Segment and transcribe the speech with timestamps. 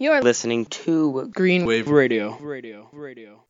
[0.00, 2.38] You're listening to Green Wave Radio.
[2.38, 2.88] Radio.
[2.90, 3.44] Radio.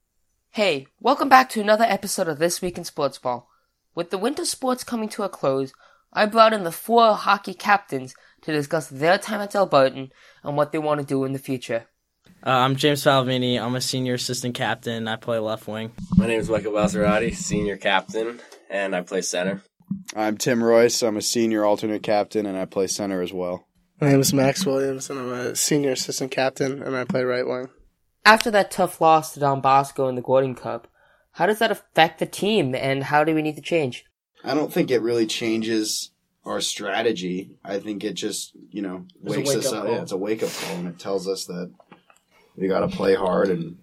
[0.50, 3.48] Hey, welcome back to another episode of This Week in Sports Ball.
[3.94, 5.72] With the winter sports coming to a close,
[6.12, 10.10] I brought in the four hockey captains to discuss their time at Delbarton
[10.42, 11.86] and what they want to do in the future.
[12.44, 13.56] Uh, I'm James Falvini.
[13.56, 15.06] I'm a senior assistant captain.
[15.06, 15.92] I play left wing.
[16.16, 19.62] My name is Michael Balzerati, senior captain, and I play center.
[20.16, 21.00] I'm Tim Royce.
[21.04, 23.68] I'm a senior alternate captain, and I play center as well.
[24.00, 27.46] My name is Max Williams, and I'm a senior assistant captain, and I play right
[27.46, 27.68] wing.
[28.24, 30.88] After that tough loss to Don Bosco in the Gordon Cup,
[31.32, 34.06] how does that affect the team, and how do we need to change?
[34.42, 36.12] I don't think it really changes
[36.46, 37.58] our strategy.
[37.62, 39.90] I think it just, you know, It's a wakes us wake-up up.
[39.90, 41.70] Yeah, it's a wake up call, and it tells us that
[42.56, 43.76] we got to play hard and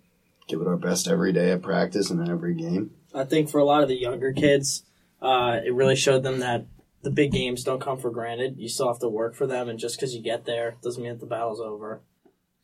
[0.47, 2.89] give it our best every day at practice and in every game.
[3.13, 4.84] I think for a lot of the younger kids,
[5.22, 6.66] uh, it really showed them that
[7.04, 8.56] the big games don't come for granted.
[8.58, 11.14] You still have to work for them, and just because you get there doesn't mean
[11.14, 12.02] that the battle's over.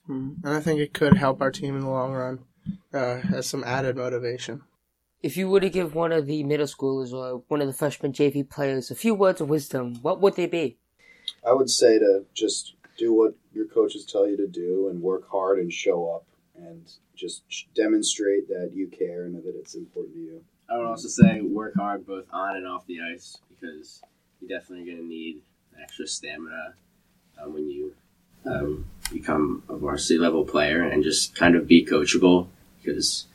[0.09, 2.39] Mm, And I think it could help our team in the long run
[2.93, 4.61] uh, as some added motivation.
[5.21, 8.11] If you were to give one of the middle schoolers or one of the freshman
[8.11, 10.77] JV players a few words of wisdom, what would they be?
[11.47, 15.29] I would say to just do what your coaches tell you to do and work
[15.29, 16.25] hard and show up
[16.57, 20.43] and just demonstrate that you care and that it's important to you.
[20.69, 24.01] I would also say work hard both on and off the ice because
[24.43, 25.41] you're definitely going to need
[25.81, 26.73] extra stamina
[27.39, 27.93] uh, when you
[28.45, 32.47] um, become a varsity level player and just kind of be coachable
[32.81, 33.25] because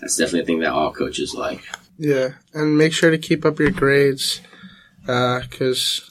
[0.00, 1.62] that's definitely a thing that all coaches like.
[1.98, 4.40] Yeah, and make sure to keep up your grades
[5.00, 6.10] because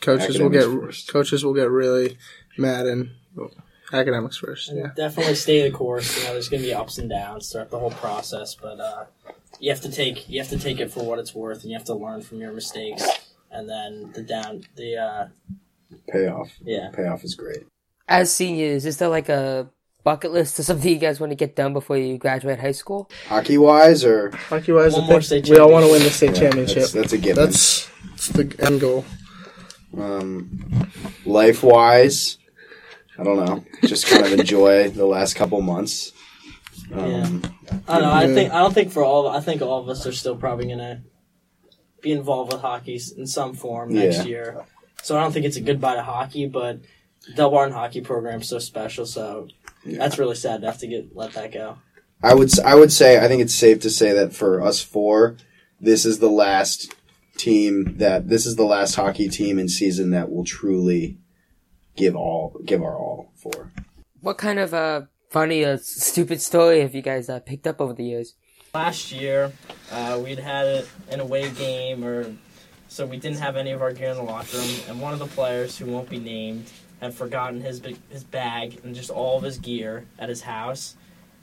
[0.00, 1.12] coaches will get first.
[1.12, 2.16] coaches will get really
[2.56, 3.50] mad and well,
[3.92, 4.70] academics first.
[4.70, 6.18] And Yeah, definitely stay the course.
[6.18, 9.04] You know, there's going to be ups and downs throughout the whole process, but uh,
[9.60, 11.76] you have to take you have to take it for what it's worth, and you
[11.76, 13.06] have to learn from your mistakes.
[13.50, 15.28] And then the down the uh,
[16.08, 16.50] Payoff.
[16.62, 16.90] yeah.
[16.92, 17.66] Payoff is great.
[18.08, 19.68] As seniors, is there like a
[20.04, 23.10] bucket list or something you guys want to get done before you graduate high school?
[23.28, 26.02] Hockey wise, or hockey wise, One I more think state we all want to win
[26.02, 26.76] the state Yeah, championship.
[26.76, 27.44] That's, that's a given.
[27.44, 29.04] That's, that's the end goal.
[29.98, 30.88] Um,
[31.26, 32.38] life wise,
[33.18, 33.64] I don't know.
[33.82, 36.12] Just kind of enjoy the last couple months.
[36.92, 37.42] Um,
[37.86, 38.12] I don't know.
[38.12, 39.28] I think I don't think for all.
[39.28, 41.02] I think all of us are still probably gonna
[42.00, 44.24] be involved with hockey in some form next Yeah.
[44.24, 44.64] year.
[45.02, 46.80] So I don't think it's a goodbye to hockey, but
[47.36, 49.06] Delbarton hockey program's so special.
[49.06, 49.48] So
[49.84, 51.78] that's really sad to have to get let that go.
[52.22, 54.82] I would s- I would say I think it's safe to say that for us
[54.82, 55.36] four,
[55.80, 56.94] this is the last
[57.38, 61.16] team that this is the last hockey team in season that will truly
[61.96, 63.70] give all give our all for.
[64.20, 67.94] What kind of uh, funny or stupid story have you guys uh, picked up over
[67.94, 68.34] the years?
[68.72, 69.52] Last year,
[69.90, 72.32] uh, we'd had it an away game, or
[72.86, 75.18] so we didn't have any of our gear in the locker room, and one of
[75.18, 76.70] the players who won't be named
[77.00, 80.94] had forgotten his his bag and just all of his gear at his house.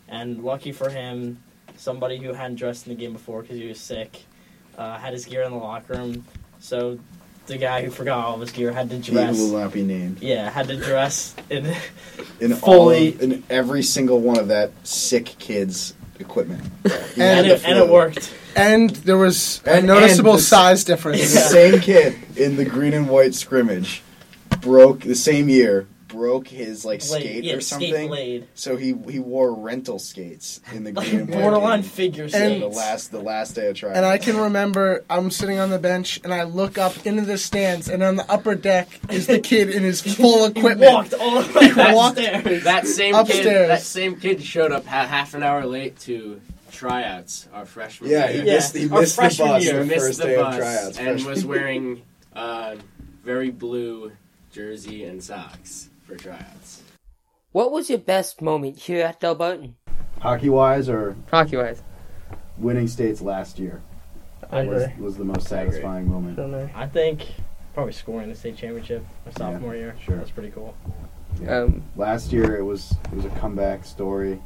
[0.08, 1.44] And lucky for him,
[1.76, 4.24] somebody who hadn't dressed in the game before because he was sick
[4.78, 6.24] uh, had his gear in the locker room.
[6.60, 6.98] So
[7.48, 9.36] the guy who forgot all of his gear had to dress.
[9.38, 10.22] He will not be named.
[10.22, 11.76] Yeah, had to dress in.
[12.40, 16.64] In Fully- all of, in every single one of that sick kid's equipment.
[17.16, 18.34] He and it, and it worked.
[18.56, 21.22] And there was a And- noticeable and the- size The difference.
[21.30, 24.02] same kid in the green and white scrimmage
[24.62, 28.08] broke the same year broke his like Blade, skate yeah, or skate something.
[28.08, 28.48] blade.
[28.56, 32.60] So he he wore rental skates in the green Like and borderline figure Yeah, skates.
[32.62, 33.96] the last the last day of trial.
[33.96, 37.38] And I can remember I'm sitting on the bench and I look up into the
[37.38, 40.92] stands and on the upper deck is the kid in his full He equipment.
[40.92, 42.64] walked all the way walked- downstairs.
[42.64, 43.44] That same Upstairs.
[43.46, 46.40] kid, that same kid showed up half an hour late to
[46.72, 48.42] tryouts our freshman yeah, year.
[48.44, 50.36] he Yeah, missed he our missed the freshman bus year, the missed first the day
[50.36, 50.98] bus of tryouts.
[51.00, 52.02] and was wearing
[52.36, 52.76] uh,
[53.24, 54.12] very blue
[54.52, 56.82] jersey and socks for tryouts.
[57.52, 59.74] What was your best moment here at Delbarton?
[60.22, 61.84] hockey wise or Hockey wise.
[62.58, 63.84] winning states last year
[64.52, 65.04] I was, agree.
[65.04, 65.74] was the most I agree.
[65.74, 66.72] satisfying moment.
[66.76, 67.28] I think
[67.76, 69.96] probably scoring the state championship my sophomore year.
[70.04, 70.18] sure.
[70.18, 70.76] That's pretty cool.
[71.40, 71.60] Yeah.
[71.60, 74.42] Um, Last year it was it was a comeback story.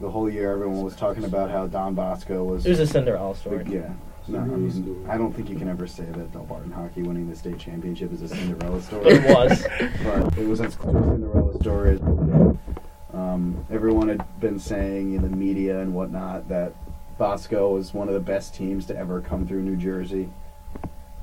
[0.00, 3.36] The whole year everyone was talking about how Don Bosco was It was a Cinderella
[3.36, 3.58] story.
[3.58, 3.92] But yeah.
[4.28, 7.34] No, I mean, I don't think you can ever say that Delbarton hockey winning the
[7.34, 9.10] state championship is a Cinderella story.
[9.10, 9.66] It was.
[10.04, 13.18] but it was as close to Cinderella story as it could get.
[13.18, 16.72] Um, everyone had been saying in the media and whatnot that
[17.18, 20.30] Bosco was one of the best teams to ever come through New Jersey.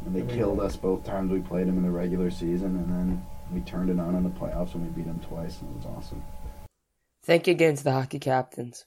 [0.06, 3.26] And they killed us both times we played them in the regular season, and then
[3.54, 5.98] we turned it on in the playoffs and we beat them twice, and it was
[5.98, 6.24] awesome.
[7.24, 8.86] Thank you again to the hockey captains.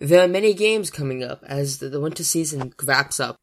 [0.00, 3.38] There are many games coming up as the, winter season wraps up.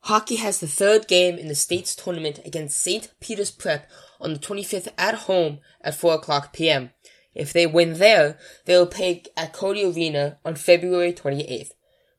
[0.00, 3.12] Hockey has the third game in the state's tournament against St.
[3.20, 3.90] Peter's Prep
[4.20, 6.90] on the 25th at home at 4 o'clock p.m.
[7.34, 11.70] If they win there, they will play at Codey Arena on February 28th.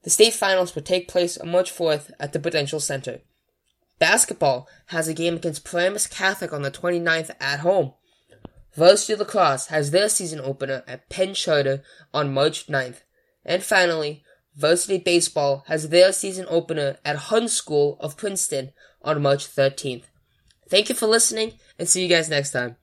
[0.04, 3.22] The state finals will take place on March 4th at the Prudential Center.
[4.00, 7.94] Basketball has a game against Paramus Catholic on the 29th at home.
[8.76, 11.82] Varsity Lacrosse has their season opener at Penn Charter
[12.14, 13.02] on March 9th.
[13.48, 14.24] And finally,
[14.56, 18.72] Varsity Baseball has their season opener at Hun School of Princeton
[19.02, 20.04] on March 13th.
[20.70, 22.78] Thank you for listening and see you guys next time.